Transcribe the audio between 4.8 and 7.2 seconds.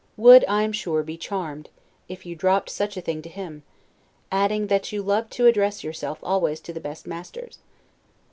you loved to address yourself always to the best